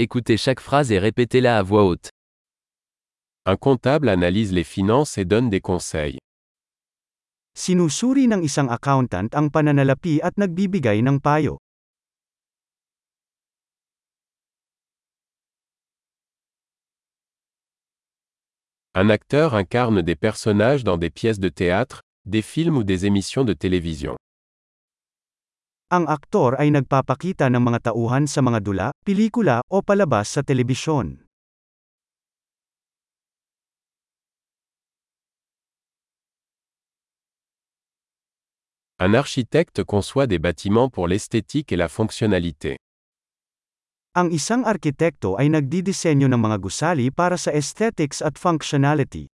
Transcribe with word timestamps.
Écoutez 0.00 0.36
chaque 0.36 0.60
phrase 0.60 0.92
et 0.92 1.00
répétez-la 1.00 1.58
à 1.58 1.62
voix 1.64 1.82
haute. 1.82 2.10
Un 3.46 3.56
comptable 3.56 4.08
analyse 4.08 4.52
les 4.52 4.62
finances 4.62 5.18
et 5.18 5.24
donne 5.24 5.50
des 5.50 5.60
conseils. 5.60 6.18
Sinusuri 7.58 8.30
ng 8.30 8.46
isang 8.46 8.70
accountant 8.70 9.26
ang 9.34 9.50
pananalapi 9.50 10.22
at 10.22 10.38
nagbibigay 10.38 11.02
ng 11.02 11.18
payo. 11.18 11.58
Un 18.94 19.10
acteur 19.10 19.58
incarne 19.58 20.02
des 20.02 20.14
personnages 20.14 20.84
dans 20.84 20.96
des 20.96 21.10
pièces 21.10 21.42
de 21.42 21.50
théâtre, 21.50 22.06
des 22.24 22.42
films 22.42 22.76
ou 22.76 22.84
des 22.84 23.02
émissions 23.04 23.42
de 23.42 23.52
télévision. 23.52 24.14
Ang 25.88 26.04
aktor 26.04 26.60
ay 26.60 26.68
nagpapakita 26.68 27.48
ng 27.48 27.64
mga 27.64 27.88
tauhan 27.88 28.28
sa 28.28 28.44
mga 28.44 28.60
dula, 28.60 28.88
pelikula, 29.08 29.64
o 29.72 29.80
palabas 29.80 30.28
sa 30.28 30.44
telebisyon. 30.44 31.24
Un 39.00 39.16
architecte 39.16 39.80
conçoit 39.80 40.28
des 40.28 40.36
bâtiments 40.36 40.92
pour 40.92 41.08
l'esthétique 41.08 41.72
et 41.72 41.80
la 41.80 41.88
fonctionnalité. 41.88 42.76
Ang 44.12 44.28
isang 44.36 44.68
arkitekto 44.68 45.40
ay 45.40 45.48
nagdidisenyo 45.48 46.28
ng 46.28 46.36
mga 46.36 46.60
gusali 46.60 47.08
para 47.08 47.40
sa 47.40 47.48
aesthetics 47.48 48.20
at 48.20 48.36
functionality. 48.36 49.32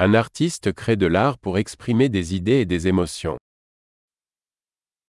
Un 0.00 0.14
artiste 0.14 0.72
crée 0.72 0.94
de 0.94 1.10
l'art 1.10 1.38
pour 1.38 1.58
exprimer 1.58 2.08
des 2.08 2.32
idées 2.32 2.62
et 2.62 2.66
des 2.66 2.86
émotions. 2.86 3.34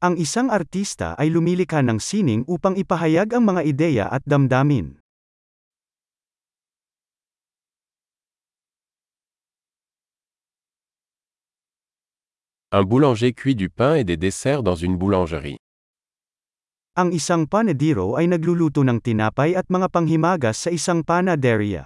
Ang 0.02 0.17
isang 0.17 0.49
artista 0.49 1.13
ay 1.13 1.29
lumilikha 1.29 1.85
ng 1.85 2.01
sining 2.01 2.41
upang 2.49 2.73
ipahayag 2.73 3.37
ang 3.37 3.45
mga 3.45 3.62
ideya 3.70 4.05
at 4.10 4.26
damdamin. 4.26 4.98
Un 12.73 12.82
boulanger 12.82 13.37
cuit 13.37 13.54
du 13.54 13.70
pain 13.70 13.93
et 13.93 14.04
des 14.04 14.17
desserts 14.17 14.65
dans 14.65 14.73
une 14.73 14.98
boulangerie. 14.98 15.62
Ang 16.98 17.13
isang 17.13 17.45
panadero 17.45 18.17
ay 18.17 18.26
nagluluto 18.26 18.82
ng 18.82 18.98
tinapay 19.05 19.54
at 19.54 19.70
mga 19.70 19.85
panghimagas 19.93 20.65
sa 20.65 20.73
isang 20.73 21.05
panaderia. 21.05 21.85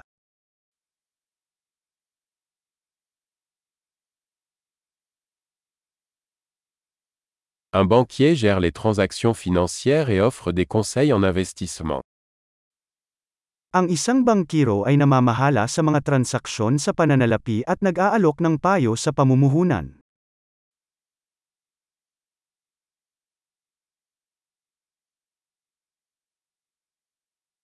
Un 7.75 7.85
banquier 7.85 8.35
gère 8.35 8.59
les 8.59 8.71
transactions 8.71 9.33
financières 9.33 10.11
et 10.11 10.21
offre 10.21 10.51
des 10.51 10.67
conseils 10.67 11.11
en 11.11 11.23
investissement. 11.23 12.05
Ang 13.73 13.89
isang 13.89 14.21
bangkiro 14.21 14.85
ay 14.85 14.93
namamahala 14.93 15.65
sa 15.65 15.81
mga 15.81 16.05
transaksyon 16.05 16.77
sa 16.77 16.93
pananalapi 16.93 17.65
at 17.65 17.81
nag-aalok 17.81 18.45
ng 18.45 18.61
payo 18.61 18.93
sa 18.93 19.09
pamumuhunan. 19.09 19.97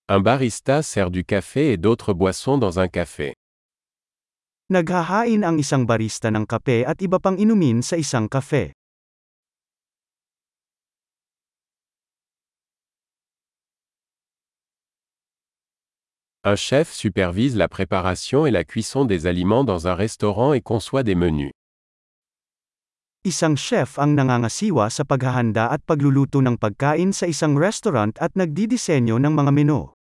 Un 0.09 0.21
barista 0.25 0.81
sert 0.81 1.13
du 1.13 1.21
café 1.21 1.69
et 1.69 1.77
d'autres 1.77 2.17
boissons 2.17 2.57
dans 2.57 2.81
un 2.81 2.89
café. 2.89 3.37
Naghahain 4.73 5.45
ang 5.45 5.61
isang 5.61 5.85
barista 5.85 6.33
ng 6.33 6.49
kape 6.49 6.81
at 6.81 6.97
iba 6.97 7.21
pang 7.21 7.37
inumin 7.37 7.85
sa 7.85 7.93
isang 7.93 8.25
kafe. 8.25 8.73
Un 16.45 16.55
chef 16.55 16.93
supervise 16.93 17.57
la 17.57 17.67
préparation 17.67 18.45
et 18.45 18.51
la 18.51 18.63
cuisson 18.63 19.03
des 19.03 19.27
aliments 19.27 19.65
dans 19.65 19.89
un 19.89 19.93
restaurant 19.93 20.53
et 20.53 20.61
conçoit 20.61 21.03
des 21.03 21.13
menus. 21.13 21.51
Isang 23.25 23.57
chef 23.59 23.99
ang 23.99 24.15
nangangasiwa 24.15 24.87
sa 24.87 25.03
paghahanda 25.03 25.67
at 25.67 25.83
pagluluto 25.83 26.39
ng 26.39 26.55
pagkain 26.55 27.11
sa 27.11 27.27
isang 27.27 27.59
restaurant 27.59 28.15
at 28.23 28.39
nagdidisenyo 28.39 29.19
ng 29.19 29.35
mga 29.35 29.51
menu. 29.51 29.91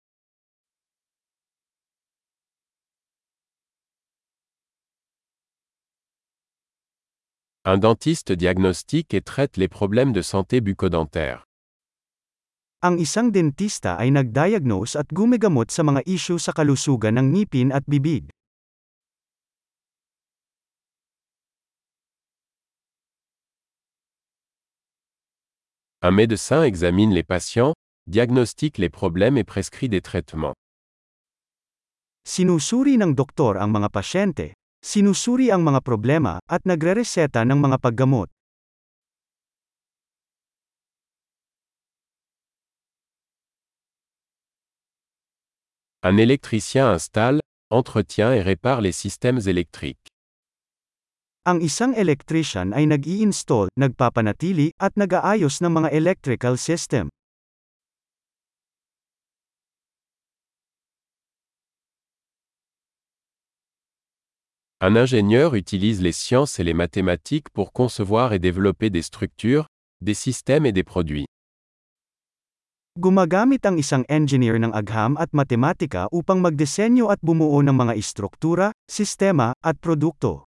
Un 7.67 7.83
dentiste 7.83 8.31
diagnostique 8.31 9.11
et 9.11 9.19
traite 9.19 9.59
les 9.59 9.67
problèmes 9.67 10.15
de 10.15 10.23
santé 10.23 10.63
bucco-dentaire. 10.63 11.48
Ang 12.79 12.95
isang 13.03 13.27
dentista 13.27 13.99
ay 13.99 14.07
nagdiagnose 14.07 14.95
at 14.95 15.11
gumigamot 15.11 15.67
sa 15.67 15.83
mga 15.83 15.99
isyu 16.07 16.39
sa 16.39 16.55
kalusugan 16.55 17.19
ng 17.19 17.35
ngipin 17.35 17.75
at 17.75 17.83
bibig. 17.83 18.31
Un 25.99 26.15
médecin 26.15 26.63
examine 26.63 27.11
les 27.11 27.27
patients, 27.27 27.75
diagnostique 28.07 28.79
les 28.79 28.87
problèmes 28.87 29.35
et 29.35 29.43
prescrit 29.43 29.91
des 29.91 29.99
traitements. 29.99 30.55
Sinusuri 32.23 32.95
ng 32.95 33.11
doktor 33.11 33.59
ang 33.59 33.75
mga 33.75 33.91
pasyente, 33.91 34.55
sinusuri 34.79 35.51
ang 35.51 35.67
mga 35.67 35.83
problema, 35.83 36.39
at 36.47 36.63
nagrereseta 36.63 37.43
ng 37.43 37.59
mga 37.59 37.83
paggamot. 37.83 38.31
Un 46.09 46.17
électricien 46.17 46.89
installe, 46.89 47.39
entretient 47.69 48.33
et 48.33 48.41
répare 48.41 48.81
les 48.81 48.91
systèmes 48.91 49.41
électriques. 49.45 50.09
Ang 51.45 51.61
isang 51.61 51.93
electrician 51.93 52.73
ay 52.73 52.89
nag-i-install, 52.89 53.69
nagpapanatili, 53.77 54.73
at 54.81 54.97
nag-aayos 54.97 55.61
ng 55.61 55.69
mga 55.69 55.93
electrical 55.93 56.57
system. 56.57 57.13
Un 64.81 64.97
ingénieur 64.97 65.53
utilise 65.53 66.01
les 66.01 66.17
sciences 66.17 66.57
et 66.57 66.65
les 66.65 66.73
mathématiques 66.73 67.53
pour 67.53 67.69
concevoir 67.69 68.33
et 68.33 68.41
développer 68.41 68.89
des 68.89 69.05
structures, 69.05 69.69
des 70.01 70.17
systèmes 70.17 70.65
et 70.65 70.73
des 70.73 70.83
produits. 70.83 71.29
Gumagamit 72.99 73.63
ang 73.63 73.79
isang 73.79 74.03
engineer 74.11 74.59
ng 74.59 74.75
agham 74.75 75.15
at 75.15 75.31
matematika 75.31 76.11
upang 76.11 76.43
magdisenyo 76.43 77.07
at 77.07 77.23
bumuo 77.23 77.63
ng 77.63 77.71
mga 77.71 77.95
istruktura, 77.95 78.75
sistema, 78.91 79.55
at 79.63 79.79
produkto. 79.79 80.43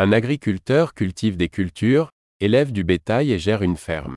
Un 0.00 0.16
agriculteur 0.16 0.96
cultive 0.96 1.36
des 1.36 1.52
cultures, 1.52 2.08
élève 2.40 2.72
du 2.72 2.80
bétail 2.80 3.36
et 3.36 3.36
gère 3.36 3.60
une 3.60 3.76
ferme. 3.76 4.16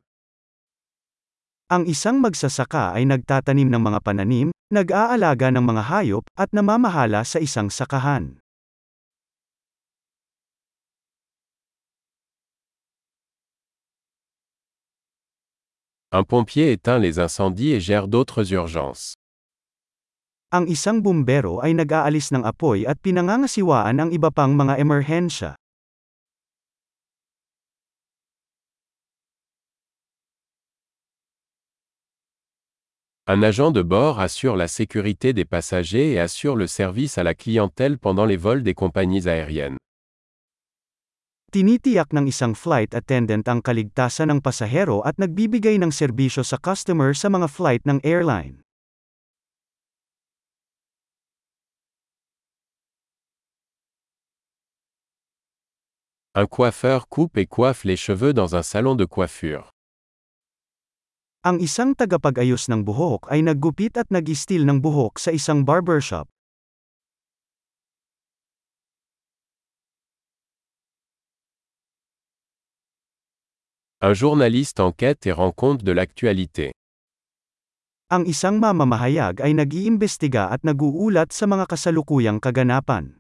Ang 1.68 1.91
isang 1.91 2.23
magsasaka 2.23 2.96
ay 2.96 3.03
nagtatanim 3.03 3.68
ng 3.68 3.84
mga 3.84 4.00
pananim, 4.00 4.56
nag-aalaga 4.72 5.52
ng 5.52 5.59
mga 5.59 5.84
hayop, 5.91 6.23
at 6.40 6.47
namamahala 6.56 7.28
sa 7.28 7.44
isang 7.44 7.68
sakahan. 7.68 8.43
Un 16.16 16.24
pompier 16.24 16.72
éteint 16.72 17.00
les 17.00 17.18
incendies 17.18 17.72
et 17.72 17.79
gère 17.79 18.07
d'autres 18.07 18.53
urgences. 18.53 19.18
Ang 20.53 20.69
isang 20.69 21.01
bumbero 21.01 21.57
ay 21.66 21.74
nag-aalis 21.74 22.29
ng 22.29 22.46
apoy 22.46 22.85
at 22.85 23.02
pinangangasiwaan 23.02 23.97
ang 23.97 24.14
iba 24.14 24.29
pang 24.29 24.53
mga 24.53 24.78
emerhensya. 24.78 25.58
Un 33.26 33.41
agent 33.41 33.73
de 33.73 33.82
bord 33.82 34.22
assure 34.22 34.53
la 34.53 34.70
sécurité 34.70 35.34
des 35.34 35.49
passagers 35.49 36.14
et 36.14 36.20
assure 36.22 36.53
le 36.53 36.67
service 36.67 37.17
à 37.17 37.23
la 37.26 37.34
clientèle 37.34 37.97
pendant 37.97 38.29
les 38.29 38.38
vols 38.38 38.61
des 38.61 38.78
compagnies 38.78 39.26
aériennes. 39.26 39.82
Tinitiyak 41.53 42.09
ng 42.09 42.26
isang 42.26 42.58
flight 42.58 42.97
attendant 42.97 43.46
ang 43.46 43.61
kaligtasan 43.61 44.34
ng 44.34 44.40
pasahero 44.41 45.05
at 45.05 45.22
nagbibigay 45.22 45.78
ng 45.78 45.94
serbisyo 45.94 46.41
sa 46.41 46.58
customer 46.58 47.14
sa 47.14 47.29
mga 47.29 47.46
flight 47.46 47.85
ng 47.85 48.02
airline. 48.02 48.66
Un 56.34 56.50
coiffeur 56.50 57.05
coupe 57.05 57.38
et 57.38 57.46
coiffe 57.46 57.85
les 57.85 58.02
cheveux 58.02 58.34
dans 58.34 58.58
un 58.58 58.66
salon 58.66 58.97
de 58.97 59.05
coiffure. 59.05 59.70
Ang 61.46 61.61
isang 61.61 61.94
tagapag-ayos 61.94 62.66
ng 62.66 62.82
buhok 62.82 63.29
ay 63.29 63.46
naggupit 63.46 64.02
at 64.02 64.09
nag-istil 64.09 64.66
ng 64.66 64.82
buhok 64.82 65.22
sa 65.22 65.29
isang 65.29 65.61
barbershop. 65.61 66.26
Un 74.03 74.11
journaliste 74.11 74.82
enquête 74.82 75.26
et 75.28 75.32
rend 75.32 75.53
compte 75.55 75.82
de 75.82 75.94
l'actualité. 75.96 76.76
Ang 78.11 78.28
isang 78.28 78.59
mamamahayag 78.59 79.40
ay 79.40 79.55
nag-iimbestiga 79.55 80.52
at 80.52 80.59
nag-uulat 80.67 81.32
sa 81.32 81.47
mga 81.47 81.64
kasalukuyang 81.72 82.44
kaganapan. 82.44 83.16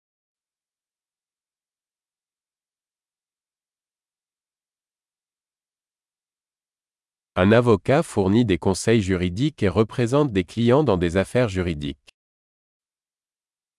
Un 7.39 7.49
avocat 7.55 8.03
fournit 8.03 8.43
des 8.43 8.59
conseils 8.59 8.99
juridiques 8.99 9.63
et 9.63 9.71
représente 9.71 10.35
des 10.35 10.43
clients 10.43 10.83
dans 10.83 10.99
des 10.99 11.15
affaires 11.15 11.47
juridiques. 11.47 12.11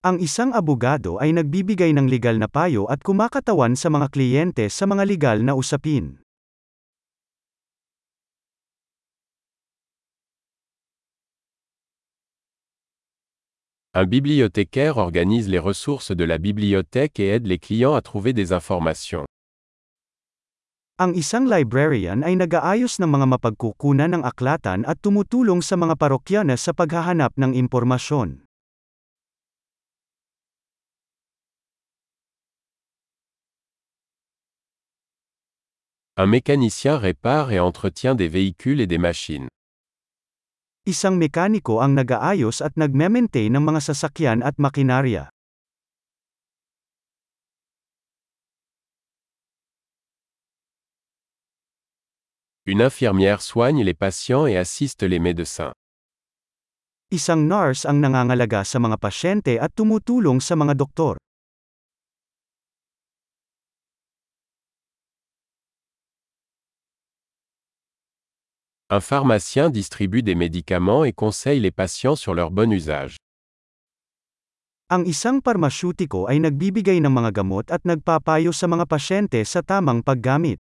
Ang 0.08 0.24
isang 0.24 0.56
abogado 0.56 1.20
ay 1.20 1.36
nagbibigay 1.36 1.92
ng 1.92 2.08
legal 2.08 2.40
na 2.40 2.48
payo 2.48 2.88
at 2.88 3.04
kumakatawan 3.04 3.76
sa 3.76 3.92
mga 3.92 4.08
kliyente 4.08 4.64
sa 4.72 4.88
mga 4.88 5.04
legal 5.04 5.44
na 5.44 5.52
usapin. 5.52 6.23
Un 13.96 14.06
bibliothécaire 14.06 14.96
organise 14.98 15.48
les 15.48 15.60
ressources 15.60 16.10
de 16.10 16.24
la 16.24 16.38
bibliothèque 16.38 17.20
et 17.20 17.28
aide 17.28 17.46
les 17.46 17.60
clients 17.60 17.94
à 17.94 18.02
trouver 18.02 18.32
des 18.32 18.52
informations. 18.52 19.22
Ang 20.98 21.14
isang 21.14 21.46
librarian 21.46 22.26
ay 22.26 22.34
nag-aayos 22.34 22.98
ng 22.98 23.06
mga 23.06 23.38
mapagkukunan 23.38 24.10
ng 24.18 24.26
aklatan 24.26 24.82
at 24.90 24.98
tumutulong 24.98 25.62
sa 25.62 25.78
mga 25.78 25.94
parokyana 25.94 26.58
sa 26.58 26.74
paghahanap 26.74 27.38
ng 27.38 27.54
impormasyon. 27.54 28.42
Un 36.18 36.26
mécanicien 36.26 36.98
répare 36.98 37.54
et 37.54 37.62
entretient 37.62 38.18
des 38.18 38.26
véhicules 38.26 38.82
et 38.82 38.90
des 38.90 38.98
machines. 38.98 39.46
Isang 40.84 41.16
mekaniko 41.16 41.80
ang 41.80 41.96
nag-aayos 41.96 42.60
at 42.60 42.76
nagme-maintain 42.76 43.48
ng 43.48 43.64
mga 43.64 43.80
sasakyan 43.88 44.44
at 44.44 44.60
makinarya. 44.60 45.32
Une 52.68 52.84
infirmière 52.84 53.40
soigne 53.40 53.80
les 53.80 53.96
patients 53.96 54.44
et 54.44 54.60
assiste 54.60 55.08
les 55.08 55.16
médecins. 55.16 55.72
Isang 57.08 57.48
nurse 57.48 57.88
ang 57.88 58.04
nangangalaga 58.04 58.60
sa 58.60 58.76
mga 58.76 59.00
pasyente 59.00 59.56
at 59.56 59.72
tumutulong 59.72 60.36
sa 60.44 60.52
mga 60.52 60.76
doktor. 60.76 61.16
Un 68.90 69.00
pharmacien 69.00 69.70
distribue 69.70 70.22
des 70.22 70.34
médicaments 70.34 71.04
et 71.04 71.14
conseille 71.14 71.58
les 71.58 71.70
patients 71.70 72.16
sur 72.16 72.34
leur 72.34 72.50
bon 72.50 72.70
usage. 72.70 73.16
Ang 74.92 75.08
isang 75.08 75.40
parmasyutiko 75.40 76.28
ay 76.28 76.36
nagbibigay 76.36 77.00
ng 77.00 77.08
mga 77.08 77.32
gamot 77.32 77.64
at 77.72 77.80
nagpapayo 77.88 78.52
sa 78.52 78.68
mga 78.68 78.84
pasyente 78.84 79.40
sa 79.48 79.64
tamang 79.64 80.04
paggamit. 80.04 80.60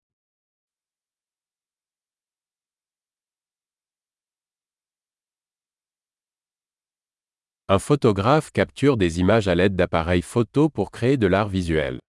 Un 7.68 7.80
photographe 7.80 8.56
capture 8.56 8.96
des 8.96 9.19
images 9.19 9.52
à 9.52 9.56
l'aide 9.56 9.76
d'appareils 9.76 10.24
photo 10.24 10.72
pour 10.72 10.96
créer 10.96 11.18
de 11.19 11.28
l'art 11.28 11.52
visuel. 11.52 12.00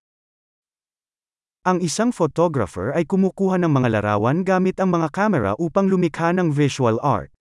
Ang 1.65 1.81
isang 1.81 2.13
photographer 2.13 2.93
ay 2.93 3.09
kumukuha 3.09 3.57
ng 3.57 3.73
mga 3.73 3.97
larawan 3.97 4.45
gamit 4.45 4.77
ang 4.77 4.93
mga 4.93 5.09
kamera 5.09 5.57
upang 5.57 5.89
lumikha 5.89 6.29
ng 6.29 6.53
visual 6.53 7.01
art. 7.01 7.33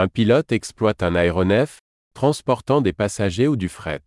Un 0.00 0.08
pilote 0.08 0.56
exploite 0.56 1.04
un 1.04 1.20
aéronef, 1.20 1.76
transportant 2.16 2.80
des 2.80 2.96
passagers 2.96 3.52
ou 3.52 3.56
du 3.60 3.68
fret. 3.68 4.00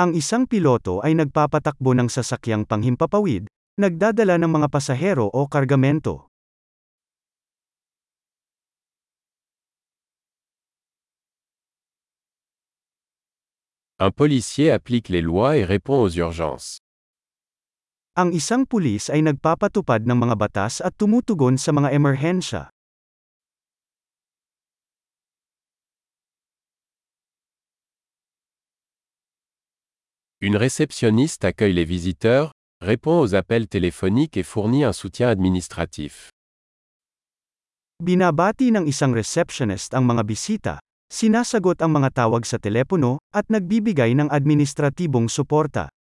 Ang 0.00 0.16
isang 0.16 0.48
piloto 0.48 1.04
ay 1.04 1.12
nagpapatakbo 1.12 1.92
ng 1.92 2.08
sasakyang 2.08 2.64
panghimpapawid, 2.64 3.52
nagdadala 3.76 4.40
ng 4.40 4.48
mga 4.48 4.68
pasahero 4.72 5.28
o 5.28 5.44
kargamento. 5.44 6.32
Un 14.04 14.10
policier 14.10 14.70
applique 14.70 15.08
les 15.08 15.22
lois 15.22 15.56
et 15.56 15.64
répond 15.64 16.02
aux 16.02 16.10
urgences. 16.12 16.76
Ang 18.20 18.36
isang 18.36 18.68
pulis 18.68 19.08
ay 19.08 19.24
nagpapatupad 19.24 20.04
ng 20.04 20.28
mga 20.28 20.36
batas 20.36 20.84
at 20.84 20.92
tumutugon 21.00 21.56
sa 21.56 21.72
mga 21.72 21.88
emerhensya. 21.88 22.68
Une 30.44 30.60
réceptionniste 30.60 31.48
accueille 31.48 31.72
les 31.72 31.88
visiteurs, 31.88 32.52
répond 32.84 33.24
aux 33.24 33.32
appels 33.32 33.72
téléphoniques 33.72 34.36
et 34.36 34.44
fournit 34.44 34.84
un 34.84 34.92
soutien 34.92 35.32
administratif. 35.32 36.28
Binabati 38.04 38.68
ng 38.68 38.84
isang 38.84 39.16
receptionist 39.16 39.96
ang 39.96 40.04
mga 40.04 40.28
bisita, 40.28 40.76
sinasagot 41.14 41.78
ang 41.78 41.94
mga 41.94 42.26
tawag 42.26 42.42
sa 42.42 42.58
telepono, 42.58 43.22
at 43.30 43.46
nagbibigay 43.46 44.18
ng 44.18 44.26
administratibong 44.34 45.30
suporta. 45.30 45.94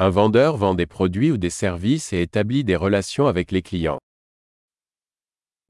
Un 0.00 0.10
vendeur 0.10 0.56
vend 0.56 0.74
des 0.74 0.86
produits 0.86 1.30
ou 1.30 1.36
des 1.36 1.50
services 1.50 2.12
et 2.12 2.22
établit 2.22 2.64
des 2.64 2.74
relations 2.74 3.28
avec 3.28 3.52
les 3.52 3.62
clients. 3.62 4.00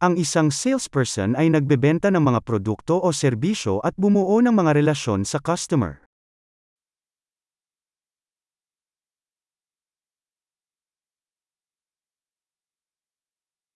Ang 0.02 0.18
isang 0.18 0.50
salesperson 0.50 1.38
ay 1.38 1.46
nagbebenta 1.46 2.10
ng 2.10 2.18
mga 2.18 2.42
produkto 2.42 2.98
o 2.98 3.14
serbisyo 3.14 3.78
at 3.86 3.94
bumuo 3.94 4.42
ng 4.42 4.50
mga 4.50 4.74
relasyon 4.74 5.22
sa 5.22 5.38
customer. 5.38 6.01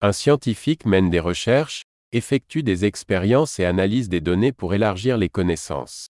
Un 0.07 0.13
scientifique 0.13 0.87
mène 0.87 1.11
des 1.11 1.19
recherches, 1.19 1.83
effectue 2.13 2.63
des 2.63 2.85
expériences 2.85 3.59
et 3.59 3.65
analyse 3.65 4.09
des 4.09 4.21
données 4.21 4.53
pour 4.53 4.71
élargir 4.71 5.19
les 5.19 5.29
connaissances. 5.29 6.07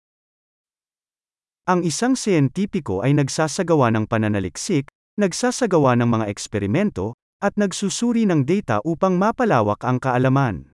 Ang 1.63 1.87
isang 1.87 2.19
siyentipiko 2.19 2.99
ay 3.07 3.15
nagsasagawa 3.15 3.95
ng 3.95 4.03
pananaliksik, 4.03 4.91
nagsasagawa 5.15 5.95
ng 5.95 6.11
mga 6.11 6.27
eksperimento, 6.27 7.15
at 7.39 7.55
nagsusuri 7.55 8.27
ng 8.27 8.43
data 8.43 8.83
upang 8.83 9.15
mapalawak 9.15 9.79
ang 9.87 10.03
kaalaman. 10.03 10.74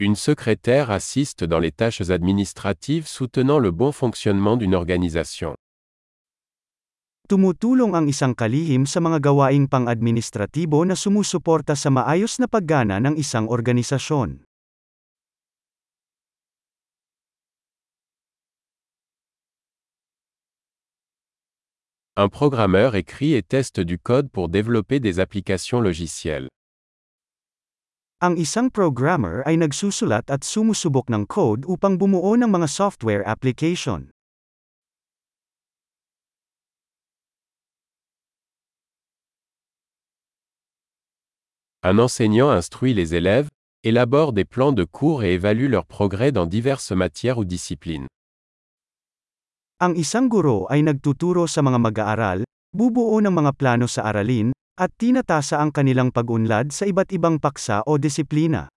Une 0.00 0.16
secrétaire 0.16 0.90
assiste 0.90 1.44
dans 1.44 1.58
les 1.58 1.72
tâches 1.72 2.08
administratives 2.08 3.06
soutenant 3.06 3.58
le 3.58 3.70
bon 3.70 3.92
fonctionnement 3.92 4.56
d'une 4.56 4.74
organisation. 4.74 5.52
Tumutulong 7.28 7.92
ang 7.92 8.08
isang 8.08 8.32
kalihim 8.32 8.88
sa 8.88 9.04
mga 9.04 9.20
gawaing 9.20 9.68
pang-administratibo 9.68 10.88
na 10.88 10.96
sumusuporta 10.96 11.76
sa 11.76 11.92
maayos 11.92 12.40
na 12.40 12.48
paggana 12.48 12.96
ng 12.96 13.20
isang 13.20 13.44
organisasyon. 13.52 14.40
Un 22.16 22.28
programmeur 22.32 22.96
écrit 22.96 23.36
et 23.36 23.44
teste 23.44 23.84
du 23.84 24.00
code 24.00 24.32
pour 24.32 24.48
développer 24.48 24.96
des 24.96 25.20
applications 25.20 25.84
logicielles. 25.84 26.48
Ang 28.20 28.36
isang 28.36 28.68
programmer 28.68 29.40
ay 29.48 29.56
nagsusulat 29.56 30.28
at 30.28 30.44
sumusubok 30.44 31.08
ng 31.08 31.24
code 31.24 31.64
upang 31.64 31.96
bumuo 31.96 32.36
ng 32.36 32.52
mga 32.52 32.68
software 32.68 33.24
application. 33.24 34.12
Un 41.80 41.96
enseignant 41.96 42.52
instruit 42.52 42.92
les 42.92 43.16
élèves, 43.16 43.48
élabore 43.88 44.36
des 44.36 44.44
plans 44.44 44.76
de 44.76 44.84
cours 44.84 45.24
et 45.24 45.40
évalue 45.40 45.72
leur 45.72 45.88
progrès 45.88 46.28
dans 46.28 46.44
diverses 46.44 46.92
matières 46.92 47.40
ou 47.40 47.48
disciplines. 47.48 48.04
Ang 49.80 49.96
isang 49.96 50.28
guro 50.28 50.68
ay 50.68 50.84
nagtuturo 50.84 51.48
sa 51.48 51.64
mga 51.64 51.80
mag-aaral, 51.80 52.44
bubuo 52.76 53.16
ng 53.24 53.32
mga 53.32 53.56
plano 53.56 53.88
sa 53.88 54.04
aralin, 54.04 54.52
at 54.80 54.96
tinatasa 54.96 55.60
ang 55.60 55.68
kanilang 55.68 56.08
pag-unlad 56.08 56.72
sa 56.72 56.88
iba't 56.88 57.12
ibang 57.12 57.36
paksa 57.36 57.84
o 57.84 58.00
disiplina. 58.00 58.72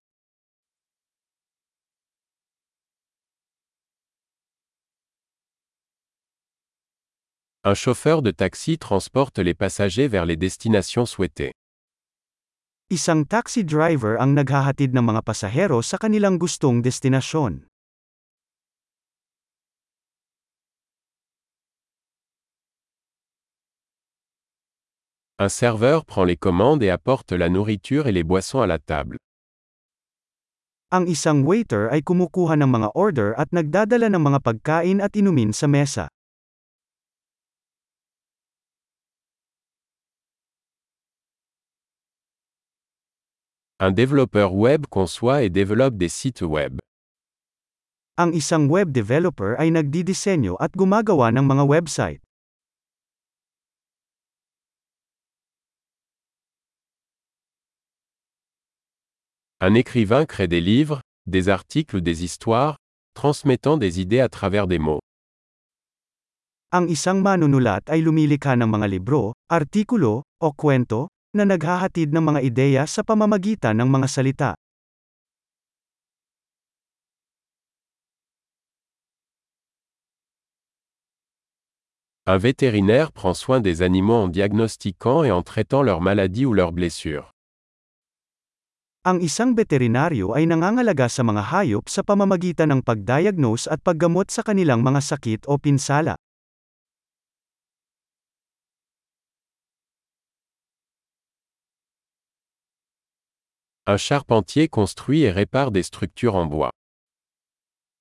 Un 7.64 7.80
chauffeur 7.80 8.20
de 8.20 8.36
taxi 8.36 8.76
transporte 8.76 9.40
les 9.40 9.56
passagers 9.56 10.12
vers 10.12 10.28
les 10.28 10.36
destinations 10.36 11.08
souhaitées. 11.08 11.56
Isang 12.92 13.24
taxi 13.24 13.64
driver 13.64 14.20
ang 14.20 14.36
naghahatid 14.36 14.92
ng 14.92 15.08
mga 15.08 15.24
pasahero 15.24 15.80
sa 15.80 15.96
kanilang 15.96 16.36
gustong 16.36 16.84
destinasyon. 16.84 17.72
Un 25.44 25.50
serveur 25.50 26.06
prend 26.06 26.24
les 26.24 26.38
commandes 26.38 26.82
et 26.84 26.90
apporte 26.90 27.34
la 27.34 27.50
nourriture 27.50 28.08
et 28.08 28.14
les 28.14 28.24
boissons 28.24 28.62
à 28.62 28.66
la 28.66 28.80
table. 28.80 29.18
Ang 30.88 31.12
isang 31.12 31.44
waiter 31.44 31.92
ay 31.92 32.00
kumukuha 32.00 32.56
ng 32.56 32.72
mga 32.72 32.96
order 32.96 33.36
at 33.36 33.52
nagdadala 33.52 34.08
ng 34.08 34.24
mga 34.24 34.40
pagkain 34.40 35.04
at 35.04 35.12
inumin 35.20 35.52
sa 35.52 35.68
mesa. 35.68 36.08
Un 43.84 43.92
développeur 43.92 44.56
web 44.56 44.88
conçoit 44.88 45.44
et 45.44 45.52
développe 45.52 46.00
des 46.00 46.08
sites 46.08 46.48
web. 46.48 46.80
Ang 48.16 48.32
isang 48.32 48.72
web 48.72 48.96
developer 48.96 49.60
ay 49.60 49.76
nagdidisenyo 49.76 50.56
at 50.64 50.72
gumagawa 50.72 51.36
ng 51.36 51.44
mga 51.44 51.68
website. 51.68 52.23
Un 59.66 59.76
écrivain 59.76 60.26
crée 60.26 60.50
des 60.50 60.60
livres, 60.60 61.00
des 61.26 61.48
articles 61.48 61.96
ou 61.96 62.02
des 62.02 62.26
histoires, 62.26 62.76
transmettant 63.14 63.78
des 63.78 64.02
idées 64.02 64.20
à 64.20 64.28
travers 64.28 64.68
des 64.68 64.78
mots. 64.78 65.00
Ang 66.76 66.92
isang 66.92 67.24
manunulat 67.24 67.88
ay 67.88 68.04
lumilikha 68.04 68.60
ng 68.60 68.68
mga 68.68 68.92
libro, 68.92 69.32
artikulo, 69.48 70.28
o 70.44 70.52
kwento, 70.52 71.08
na 71.32 71.48
naghahatid 71.48 72.12
ng 72.12 72.20
mga 72.20 72.40
ideya 72.44 72.84
sa 72.84 73.08
pamamagitan 73.08 73.80
ng 73.80 73.88
mga 73.88 74.08
salita. 74.12 74.52
Un 82.28 82.36
vétérinaire 82.36 83.16
prend 83.16 83.32
soin 83.32 83.64
des 83.64 83.80
animaux 83.80 84.28
en 84.28 84.28
diagnostiquant 84.28 85.24
et 85.24 85.32
en 85.32 85.40
traitant 85.40 85.88
leurs 85.88 86.04
maladies 86.04 86.44
ou 86.44 86.52
leurs 86.52 86.76
blessures. 86.76 87.33
Ang 89.04 89.20
isang 89.20 89.52
veterinaryo 89.52 90.32
ay 90.32 90.48
nangangalaga 90.48 91.12
sa 91.12 91.28
mga 91.28 91.52
hayop 91.52 91.92
sa 91.92 92.08
pamamagitan 92.08 92.72
ng 92.72 92.80
pagdiagnose 92.88 93.68
at 93.68 93.84
paggamot 93.84 94.32
sa 94.32 94.48
kanilang 94.48 94.80
mga 94.80 95.04
sakit 95.04 95.44
o 95.44 95.60
pinsala. 95.60 96.16
Un 103.84 104.00
charpentier 104.00 104.72
construit 104.72 105.28
et 105.28 105.36
répare 105.36 105.76
des 105.76 105.84
structures 105.84 106.40
en 106.40 106.48
bois. 106.48 106.72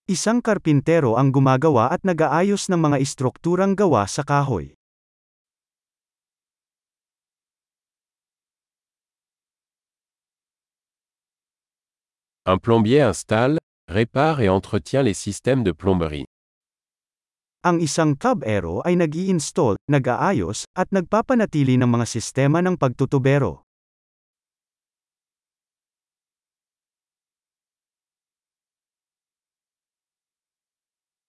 Isang 0.07 0.39
karpintero 0.39 1.19
ang 1.19 1.35
gumagawa 1.35 1.91
at 1.91 2.07
nag-aayos 2.07 2.71
ng 2.71 2.79
mga 2.79 3.03
istrukturang 3.03 3.75
gawa 3.75 4.07
sa 4.07 4.23
kahoy. 4.23 4.79
Un 12.45 12.59
plombier 12.59 13.01
installe, 13.01 13.59
répare 13.87 14.41
et 14.41 14.49
entretient 14.49 15.05
les 15.05 15.15
systèmes 15.15 15.63
de 15.63 15.71
plomberie. 15.71 16.27
Ang 17.63 17.79
isang 17.79 18.19
tubero 18.19 18.83
ay 18.83 18.99
nag-i-install, 18.99 19.79
nag-aayos, 19.87 20.67
at 20.75 20.91
nagpapanatili 20.91 21.79
ng 21.79 21.87
mga 21.87 22.03
sistema 22.03 22.59
ng 22.59 22.75
pagtutubero. 22.75 23.63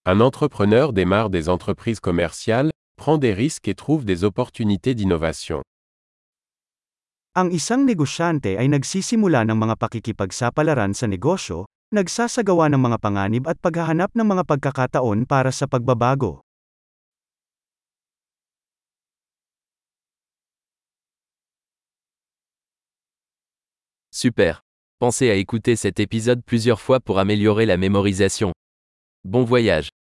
Un 0.10 0.18
entrepreneur 0.18 0.98
démarre 0.98 1.30
des 1.30 1.46
entreprises 1.46 2.02
commerciales, 2.02 2.74
prend 2.98 3.22
des 3.22 3.38
risques 3.38 3.70
et 3.70 3.78
trouve 3.78 4.02
des 4.02 4.26
opportunités 4.26 4.98
d'innovation. 4.98 5.62
Ang 7.34 7.50
isang 7.50 7.82
negosyante 7.82 8.62
ay 8.62 8.70
nagsisimula 8.70 9.42
ng 9.50 9.58
mga 9.58 9.82
pakikipagsapalaran 9.82 10.94
sa 10.94 11.10
negosyo, 11.10 11.66
nagsasagawa 11.90 12.70
ng 12.70 12.78
mga 12.78 12.98
panganib 13.02 13.50
at 13.50 13.58
paghahanap 13.58 14.14
ng 14.14 14.22
mga 14.22 14.46
pagkakataon 14.46 15.26
para 15.26 15.50
sa 15.50 15.66
pagbabago. 15.66 16.46
Super. 24.14 24.62
Pensez 25.02 25.34
à 25.34 25.34
écouter 25.34 25.74
cet 25.74 25.98
épisode 25.98 26.46
plusieurs 26.46 26.78
fois 26.78 27.02
pour 27.02 27.18
améliorer 27.18 27.66
la 27.66 27.82
mémorisation. 27.82 28.54
Bon 29.26 29.42
voyage. 29.42 29.90